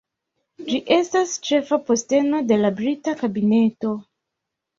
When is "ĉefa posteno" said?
1.47-2.41